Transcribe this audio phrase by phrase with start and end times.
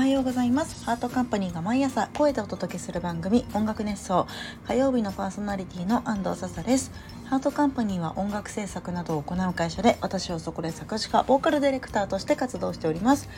[0.00, 0.86] はようございます。
[0.86, 4.26] ハートカンパニーが毎朝声でお届けする番組音楽熱奏。
[4.66, 6.90] 火曜日のパーソナリティの安藤笹です。
[7.26, 13.28] ハートカンパニーは音楽制作などを行う会社で私はそこで作詞家ボーカルディレクターとして活動しております。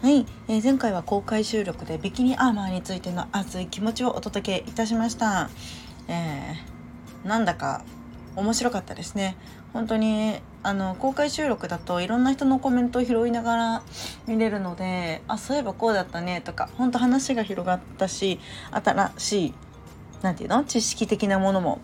[0.00, 5.50] はい、えー、前回は公開収録でビキニアーマーについての熱い気持ちをお届けいたしました、
[6.06, 7.82] えー、なんだか
[8.38, 9.36] 面白かったですね。
[9.72, 13.82] 本当にあの公開収録だといろんな人のコメントを拾いながら
[14.26, 19.54] 見れるのであそういえばこうだったねとか本当話が広がったし新しい
[20.22, 21.80] 何て言うの知識的なものも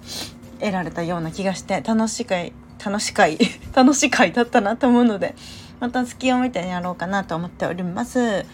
[0.61, 2.53] 得られたような気がして楽しい回
[2.85, 3.39] 楽しい回
[3.75, 5.35] 楽しい回だったなと思うので
[5.81, 8.45] また隙を見てやろうかなと思っております、え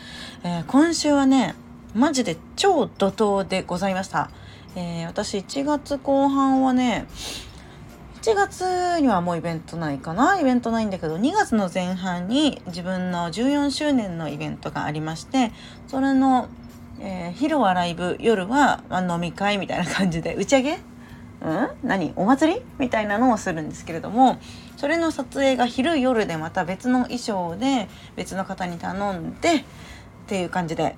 [0.45, 1.55] ー、今週はね
[1.95, 4.31] マジで超怒涛でございました、
[4.77, 7.07] えー、私1月後半はね
[8.23, 10.39] 1月にはもうイベントないかな？
[10.39, 15.53] イベントないんだけど2月の前半に自分の14周年のイベントがありまして
[15.87, 16.51] それの、
[17.01, 20.75] えー、昼はライブ夜は、飲み会みたいな感じで打ち上げ？
[20.75, 21.71] うん？
[21.83, 22.13] 何？
[22.15, 22.63] お祭り？
[22.79, 24.39] みたいなのをするんですけれども
[24.77, 29.65] それの撮影が昼夜でまた別の衣装で別の方に頼んでっ
[30.27, 30.95] ていう感じで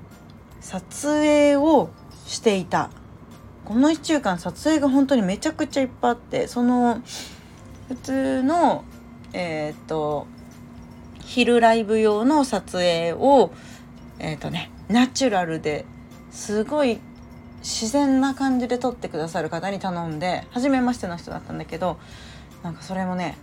[0.60, 1.90] 撮影を
[2.26, 2.90] していた。
[3.64, 7.02] この1週間撮影が本当にめちゃくちゃいっぱいあってその
[7.88, 8.84] 普通の
[9.32, 10.26] えっ、と
[11.20, 13.52] 昼ライブ用の撮影を
[14.18, 15.84] えっ、とねナチュラルで
[16.30, 16.98] すごい
[17.60, 21.98] 自然な感じで撮ってくださる方に頼んで初めましての人だったんだけど
[22.62, 23.36] なんかそれもね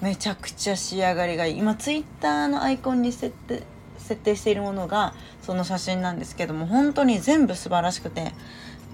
[0.00, 1.58] めちゃくちゃ仕上がりがいい。
[1.58, 3.62] 今ツイッターのアイコンに設定
[3.98, 8.32] 設定しているものがその写真なんですけども本当に全部素晴らしくて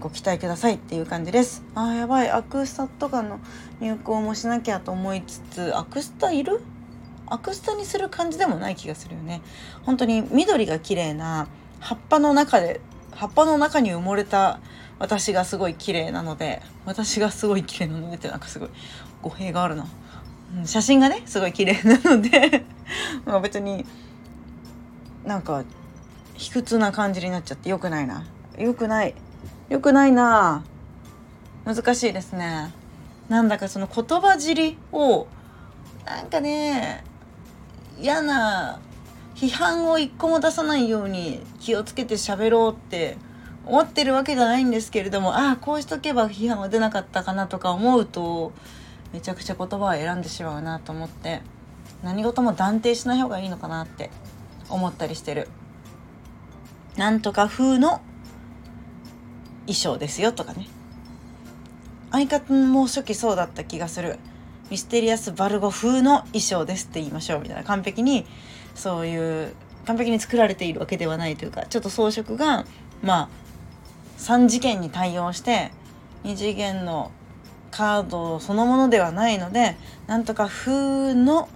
[0.01, 1.63] ご期待くださいっていう感じです。
[1.75, 2.31] あーやばい。
[2.31, 3.41] アクスタとかの
[3.81, 6.61] 入稿もしなきゃと思いつつアクスタいる？
[7.27, 9.41] アクスタにする感じでもない気がするよね。
[9.85, 11.49] 本当に緑が綺麗な
[11.81, 12.81] 葉っぱの中で
[13.13, 14.61] 葉っぱの中に埋もれた
[14.99, 18.69] 私がすごい綺麗なので私がすごい綺麗なのでってなんかすごい
[19.23, 19.87] 語弊があるな、
[20.59, 22.65] うん、写真がねすごい綺麗なので
[23.25, 23.85] まあ別に
[25.25, 25.65] なんか
[26.35, 28.25] 卑屈な感じになっちゃってよくないな。
[28.59, 29.15] よくない。
[29.69, 30.65] よくないな
[31.65, 32.73] 難しいですね
[33.29, 35.27] なんだかその言葉尻を
[36.05, 37.05] なんかね
[37.99, 38.81] 嫌な
[39.35, 43.17] 批判を一個も出さないように気をつけて喋ろうって
[43.67, 48.53] 思ってるわけじゃないんですけれどもああこうしとけば批判は出なかったかなとか思うと
[49.13, 51.43] めちゃくちゃ言葉を選んでしまうなと思って
[52.05, 54.11] 何事も断定しない方がいいのかなって
[54.69, 55.49] 思ったりしてる。
[56.97, 58.01] なんとか風の
[59.67, 60.69] 衣装ですよとかね。
[62.13, 64.19] 相方も初期そうだった気がする。
[64.71, 67.41] ミステリアスバルゴ風の衣装ですって言いましょう。
[67.41, 68.27] みたいな完璧に
[68.75, 69.55] そういう
[69.87, 72.67] 完璧に作られているわけではないというかちょっと装飾が
[73.03, 73.29] まあ
[74.19, 75.71] 3次元に対応して
[76.25, 77.13] 2次元の
[77.71, 79.77] カードそのものではないので
[80.07, 81.49] なんとか風の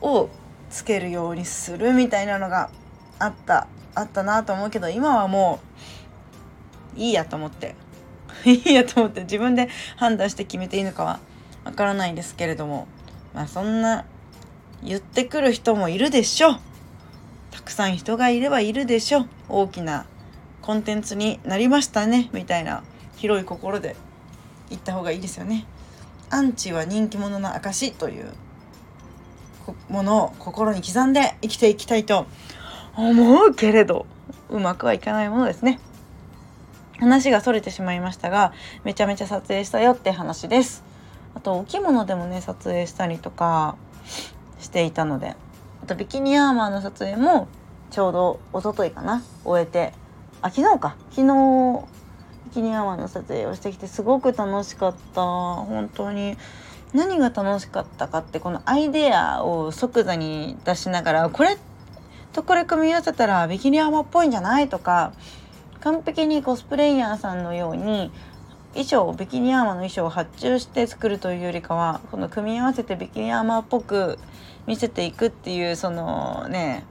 [0.00, 0.28] を
[0.70, 2.70] つけるようにするみたいなのが
[3.18, 6.03] あったあったなと思うけど今はもう
[6.96, 7.74] いいやと思って。
[8.44, 9.22] いいやと思って。
[9.22, 11.20] 自分で判断して決めていいのかは
[11.64, 12.86] わからないんですけれども。
[13.34, 14.04] まあそんな
[14.82, 16.60] 言ってくる人もいるでしょう。
[17.50, 19.28] たくさん人がいればいるでしょう。
[19.48, 20.06] 大きな
[20.62, 22.30] コンテンツになりましたね。
[22.32, 22.82] みたいな
[23.16, 23.96] 広い心で
[24.70, 25.66] 言った方がいいですよね。
[26.30, 28.32] アンチは人気者の証という。
[29.88, 32.26] ものを心に刻んで生きていきたいと
[32.96, 34.06] 思うけれど
[34.50, 35.80] うまくはいかないものですね。
[36.98, 38.52] 話がそれてしまいましたが
[38.84, 40.84] めちゃめちゃ撮影したよって話です。
[41.34, 43.76] あとお着物でもね撮影したりとか
[44.60, 45.34] していたので
[45.82, 47.48] あとビキニアーマーの撮影も
[47.90, 49.92] ちょうど一昨日かな終えて
[50.42, 50.96] あ昨日か。
[51.10, 51.84] 昨日
[52.44, 55.22] ビキニアーマーの撮影をしてきてすごく楽しかった。
[55.22, 56.36] 本当に
[56.92, 61.56] 何が楽しかったかってこのアイデアを即座に出しながらこれ
[62.32, 65.12] とこれ組み合わせたらビキニアーマーっぽいんじゃないとか
[65.84, 68.10] 完璧にコスプレイヤーさんのように
[68.72, 74.18] 衣装ビキニアーマーの衣装を発注して作るというよりかはこの組み合わせてビキニアーマーっぽく
[74.66, 76.84] 見せていくっていうそのね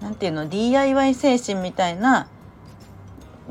[0.00, 2.28] 何て言うの DIY 精神みたいな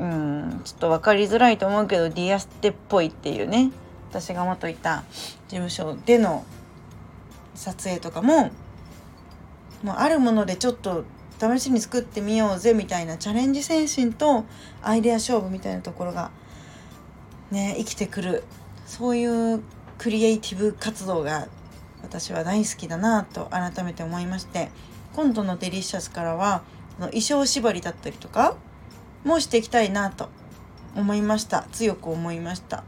[0.00, 3.70] うんちょっと分かりづらいと思うけどディアステっぽいっていうね
[4.10, 5.04] 私が元いた
[5.46, 6.44] 事務所での
[7.54, 8.50] 撮影とかも
[9.84, 11.04] もうあるものでちょっと
[11.42, 14.44] 試しに作ってみようぜみたいなチャレンジ精神と
[14.80, 16.30] アイデア勝負みたいなところが
[17.50, 18.44] ね生きてくる。
[18.86, 19.62] そういう
[19.98, 21.48] クリエイティブ活動が
[22.02, 24.70] 私は大好きだなと改めて思いまして
[25.14, 26.62] 今度の「デリシャス」からは
[26.98, 28.56] 衣装縛りだったりとか
[29.24, 30.28] もしていきたいなと
[30.94, 31.62] 思いました。
[31.72, 32.84] 強く思いました。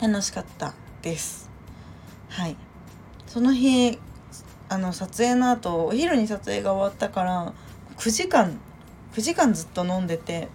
[0.00, 1.50] 楽しかったです。
[2.30, 2.56] はい。
[3.26, 3.98] その日
[4.68, 7.52] あの撮影の後お昼に撮影が終わったから
[7.96, 8.58] 9時間
[9.14, 10.48] 9時間ずっと飲んでて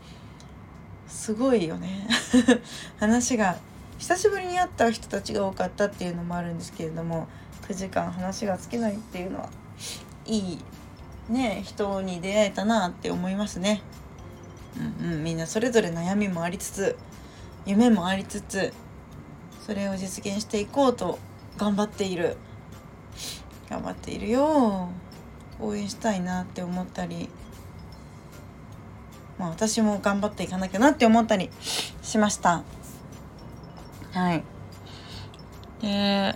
[1.07, 2.07] すごいよね
[2.99, 3.57] 話が
[3.97, 7.27] 久しぶりに会った人たちが多かったっていうのもあるんですけれども
[7.67, 9.49] 9時間話が尽きないっていうのは
[10.25, 10.59] いい
[11.29, 13.81] ね人に出会えたなって思いますね。
[15.01, 16.97] うんうん、みんなそれぞれ悩みもありつつ
[17.65, 18.73] 夢もありつつ
[19.65, 21.19] それを実現していこうと
[21.57, 22.37] 頑張っている
[23.69, 24.89] 頑張っているよ。
[25.59, 27.29] 応援したいなって思ったり。
[29.37, 31.49] まあ私も頑張っていかなきゃなって思ったり
[32.01, 32.63] しました。
[34.11, 34.43] はい。
[35.81, 36.35] で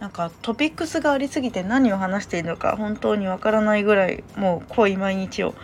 [0.00, 5.54] なんかトピックスがありすぎて何を話しているのか本当にわからないぐらいもう濃い毎日を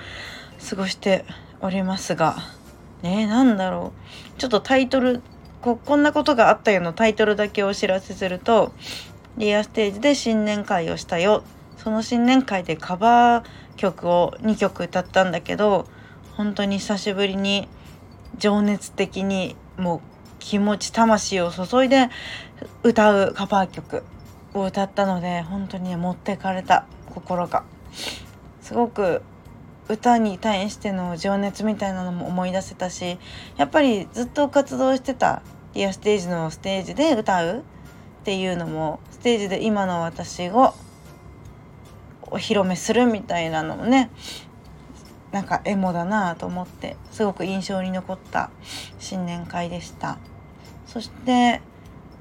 [0.68, 1.24] 過ごして
[1.60, 2.36] おりますが。
[3.02, 3.92] ね何だろ
[4.36, 4.40] う。
[4.40, 5.22] ちょっとタイトル
[5.66, 8.72] ここんなことがあったよのタイトルだけお知らせすると
[9.36, 11.42] リアステージで新年会をしたよ。
[11.76, 15.88] その新年会でカバー曲を2曲歌ったんだけど
[16.36, 17.68] 本当に久しぶりに
[18.38, 20.00] 情熱的にもう
[20.38, 22.10] 気持ち魂を注いで
[22.84, 24.04] 歌うカバー曲
[24.54, 27.64] を歌ったので本当に持ってかれた心が。
[28.60, 29.20] すごく
[29.88, 33.18] 歌に対しての情熱みたいなのも思い出せたし
[33.56, 35.42] やっぱりずっと活動してた
[35.76, 37.58] ディアステージのステージで歌う？
[37.58, 37.62] っ
[38.24, 40.74] ていうのもステージで今の私を
[42.22, 44.10] お披露目するみたいなのもね
[45.32, 48.50] なんかエモだなと思ってすごく印象に残った
[48.98, 50.18] 新年会でした。
[50.86, 51.60] そして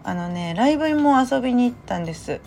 [0.03, 2.41] あのねライブにも遊びに行ったんです。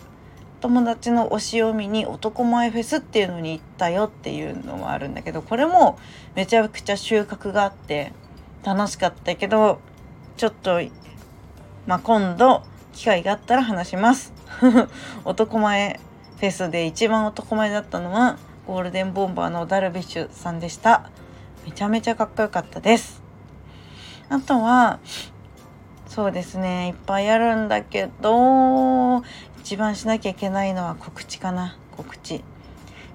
[0.60, 5.99] 友達の推しを見に男前フェスっていうのに行ったよっていうのもあるんだけどこれも
[6.34, 8.12] めちゃくちゃ収穫があって
[8.64, 9.81] 楽しかったけど
[10.38, 10.81] ちょっと
[11.88, 12.62] まあ今度
[12.93, 14.32] 機会があったら話します。
[15.26, 15.99] 男前
[16.37, 21.11] フェスで一番男前だったのはゴールデンボンバーのダルビッシュさんでした。
[21.67, 23.20] めちゃめちゃかっこよかったです。
[24.29, 25.00] あとは
[26.06, 29.25] そうですねいっぱいあるんだけど
[29.58, 32.44] 一番しなきゃいけないのは告知かな告知。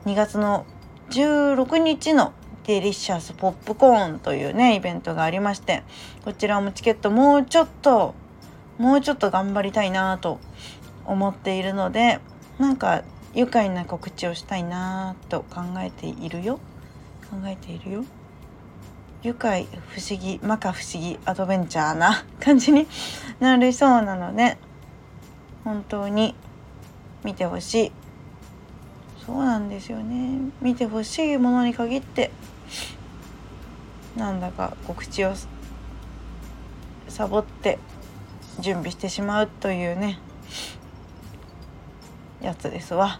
[0.05, 0.65] 2月の
[1.11, 2.33] 16日の
[2.65, 5.83] デリシャスポップコーンというねイベントがありまして
[6.23, 8.15] こちらもチケットもうちょっと
[8.77, 10.39] もうちょっと頑張りたいなと
[11.05, 12.19] 思っているので
[12.59, 16.59] なんか愉快な告知をしたいなと考えているよ。
[17.29, 18.05] 考えているよ。
[19.23, 22.87] 愉快不思議摩訶不思議アドベンチャーな感じに
[23.39, 24.57] なりそうなので
[25.63, 26.35] 本当に
[27.23, 27.91] 見てほしい。
[29.25, 30.51] そうなんですよね。
[30.61, 32.29] 見てほしいものに限って
[34.15, 35.33] なんだか告知を
[37.07, 37.79] サボって
[38.59, 40.19] 準備してしまうというね
[42.41, 43.19] やつですわ。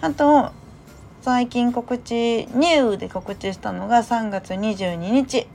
[0.00, 0.52] あと
[1.22, 5.46] 最近告知ニューで告知したのが3月22日。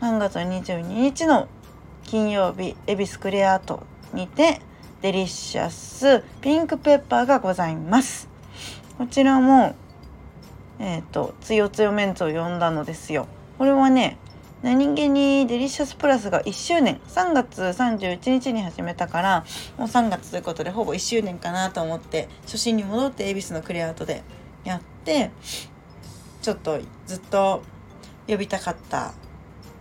[0.00, 1.48] 3月22日の
[2.02, 4.60] 金曜日恵比寿クレアートにて
[5.00, 8.28] デリシャスピンクペッパーがございます。
[8.98, 9.74] こちらも
[10.78, 13.26] えっ、ー、とつよつよメンツを呼んだのですよ。
[13.58, 14.18] これはね
[14.62, 17.00] 何気にデリシャスプラスが1周年。
[17.08, 19.44] 3月31日に始めたから
[19.76, 24.22] もう3月ということでほぼ1周年かなと思って初心に戻って恵比寿のクレアートで
[24.64, 25.30] やって
[26.42, 27.62] ちょっとずっと
[28.26, 29.14] 呼びたかった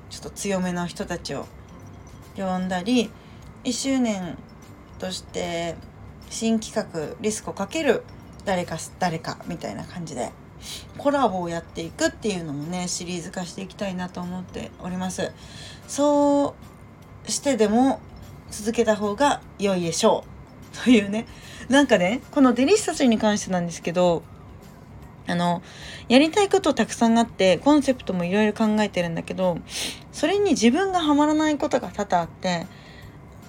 [0.09, 1.45] ちょっと強めの人たちを
[2.35, 3.09] 呼んだり
[3.63, 4.37] 1周年
[4.99, 5.75] として
[6.29, 8.03] 新企画リスクをかける
[8.45, 10.31] 誰か誰かみたいな感じで
[10.97, 15.31] コラボをやっていくっていうのもねシリーズ化していきたいなと思っております。
[15.87, 16.55] そ
[17.27, 17.99] うしてでも
[18.51, 20.23] 続けた方が良いでしょ
[20.73, 20.83] う。
[20.83, 21.25] というね。
[21.69, 24.23] なんかねこのデリシャスに関してなんですけど
[25.27, 25.61] あの
[26.09, 29.57] やりたいことたくさんあってコンセプトもいろいろ考えてるんだけど
[30.11, 32.67] それに自分がハマらないことが多々あって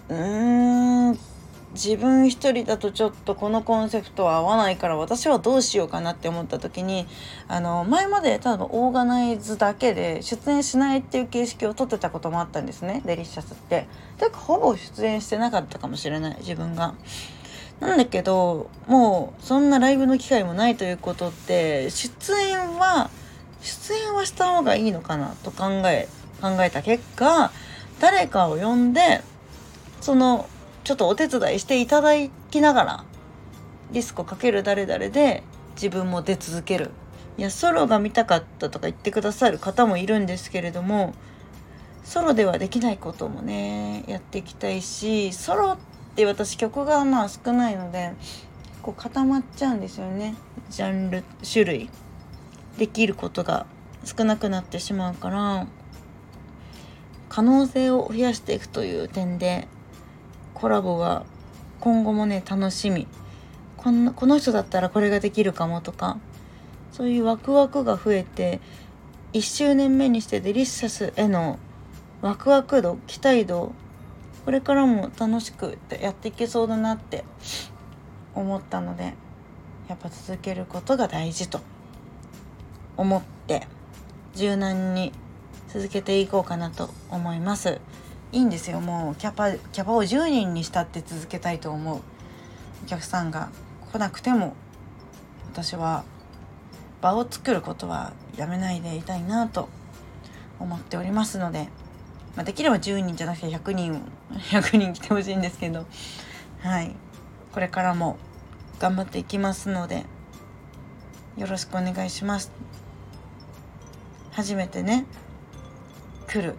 [0.09, 1.18] うーん
[1.74, 7.06] 自分一人だとちょっとこのコンセプトは合わないから私はどうしようかなって思った時に
[7.48, 13.86] あの前まで多分オーガナイズだけで出演しないっていう形式をとってたこともあったんですねデリシャスって。
[14.18, 16.94] だからほぼ出演してなかったかもしれない自分が。
[17.80, 23.10] なんだけどもうそんなライブの機会もないということって出演は
[23.60, 26.08] 出演はした方がいいのかなと考え
[26.40, 27.50] 考えた結果
[28.00, 29.22] 誰かを呼んで
[30.00, 30.48] その
[30.84, 32.12] ちょっとお手伝いしていただ
[32.50, 33.04] きながら
[33.90, 35.42] リスコかける誰々で
[35.74, 36.90] 自分も出続ける。
[37.36, 41.14] いやソロが見たかったとか言ってくださる方もいるんですけれども
[42.04, 45.78] ソロではできないこともねやっていきたいしソロっ
[46.14, 48.12] て私曲がまあ少ないので
[48.82, 50.36] こう固まっちゃうんですよね。
[50.70, 51.90] ジャンル種類。
[52.78, 53.66] できることが
[54.04, 55.66] 少なくなってしまうから
[57.28, 59.68] 可能性を増やしていくという点で
[60.54, 61.25] コラボが
[61.80, 63.06] 今後もね楽しみ。
[63.76, 66.16] こんなこの人だったらこれができるかもとか
[66.90, 68.61] そういうワクワクが増えて
[69.34, 71.58] 1周年目にしてデリシャスへの
[72.23, 73.73] ワクワク度期待度
[74.46, 77.25] これからも楽しくやっていけそうだなって
[78.34, 79.12] 思ったので
[79.88, 81.61] やっぱ続けることが大事と
[82.96, 83.66] 思って
[84.34, 85.12] 柔軟に
[85.68, 87.80] 続けていこうかなと思います。
[88.34, 88.80] いいんですよ。
[88.80, 92.00] もうキャパキャパを10人にしたって続けたいと思う。
[92.82, 93.48] お客さんが。
[93.92, 94.56] 来なくても
[95.52, 96.02] 私は
[97.00, 99.68] 場を作ることはやめないでいたいなと
[100.58, 101.68] 思っておりますので、
[102.34, 105.86] まあ、できれば10人じゃなくて100人100 人来てほしいんですけど。
[106.60, 106.96] はい。
[107.52, 108.16] これからも
[108.80, 110.06] 頑張っていきますので
[111.36, 112.50] よろしくお願いします。
[114.32, 115.06] 初めてね
[116.26, 116.56] 来る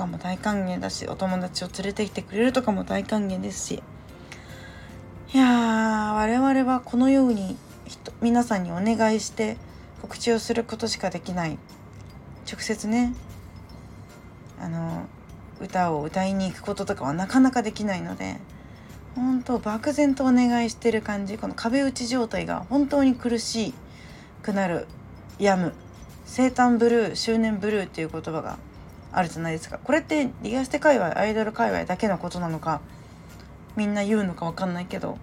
[0.00, 3.82] かも大歓迎だしお友達を連れてきてくれるとかも大歓迎ですし。
[5.32, 7.56] いやー我々はこのように
[8.20, 9.56] 皆さんにお願いして
[10.02, 11.58] 告知をすることしかできない。
[12.50, 13.14] 直接ね
[14.58, 15.06] あの
[15.60, 18.38] 歌を歌いに行くこととかはなかなかできないので
[19.14, 21.36] 本当漠然とお願いしてる感じ。
[21.36, 23.74] この壁打ち状態が本当に苦し
[24.42, 24.86] くなる。
[25.38, 25.72] 病む
[26.26, 28.58] 生誕ブルー周年ブルーっていう言葉が
[29.12, 29.78] あるじゃないですか。
[29.82, 32.80] これってリアステ界隈アイドル界隈だけのことなのか
[33.76, 35.18] みんな言うのか分かんないけど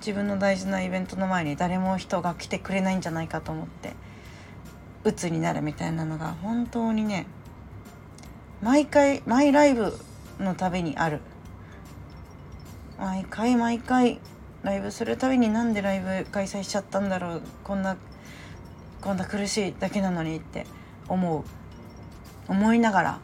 [0.00, 3.94] 自分の大事なイベントの前に誰も人が来てくれないんじゃないかと思って
[5.04, 7.26] 鬱になるみたいなのが本当にね
[8.62, 9.92] 毎回毎ライブ
[10.38, 11.20] のたびにある。
[12.98, 14.20] 毎回毎回
[14.62, 17.96] ライブするたびになんでライブ開催しちゃったんだろうこんな
[19.02, 20.66] こんな苦しいだけなのにって
[21.08, 21.44] 思う。
[22.48, 23.20] 思いながら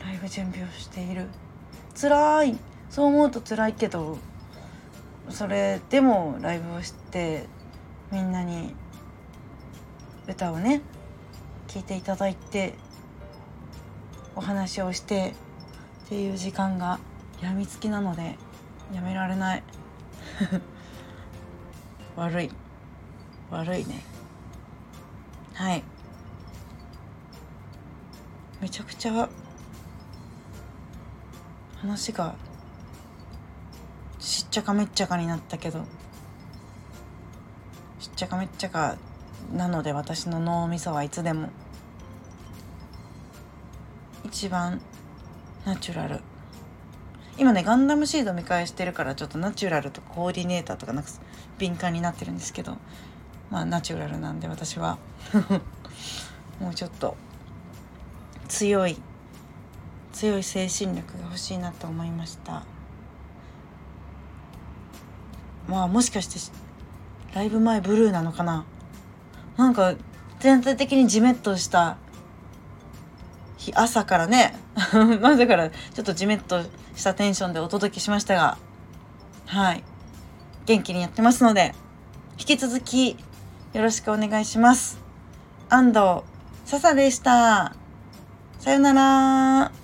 [0.00, 1.28] ライブ準備をしている。
[1.98, 2.58] 辛い。
[2.90, 4.18] そう思うと辛いけど
[5.28, 7.46] それでもライブをして
[8.12, 8.74] みんなに
[10.28, 10.80] 歌をね
[11.66, 12.74] 聴いていただいて
[14.36, 15.34] お話をして
[16.06, 17.00] っていう時間が
[17.42, 18.36] やみつきなので
[18.94, 19.62] やめられない。
[22.16, 22.50] 悪い。
[23.50, 24.04] 悪いね。
[25.54, 25.82] はい。
[28.64, 29.28] めちゃくちゃ
[31.82, 32.34] 話が
[34.18, 35.80] しっちゃかめっちゃかになったけど
[38.00, 38.96] しっちゃかめっちゃか
[39.52, 41.50] なので私の脳みそはいつでも
[44.24, 44.80] 一番
[45.66, 46.20] ナチュラル。
[47.36, 51.10] 今ねガンダムシード見返してるからちょっとナチュラルとコーディネーターとかなんか
[51.58, 52.78] 敏感になってるんですけど
[53.50, 54.96] まあナチュラルなんで私は。
[56.60, 57.14] もうちょっと
[58.54, 58.96] 強い
[60.12, 62.62] 強い精神力が欲しいなと思いました。
[65.66, 66.38] まあもしかして
[67.34, 68.64] ライブ前ブルーなのかな？
[69.56, 69.94] なんか
[70.38, 71.96] 全体的にジメッとした
[73.56, 74.56] 日朝からね。
[75.20, 76.62] まだからちょっとジメッと
[76.94, 78.56] したテンションでお届けしましたが。
[79.46, 79.82] はい。
[80.66, 81.74] 元気にやってますので
[82.38, 83.16] 引き続き
[83.72, 85.00] よろしくお願いします。
[85.68, 86.22] 安藤
[86.66, 87.83] 笹でした。
[88.64, 89.83] さよなら。